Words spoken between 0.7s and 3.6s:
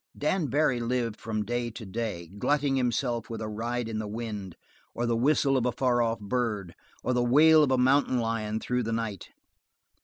lived from day to day, glutting himself with a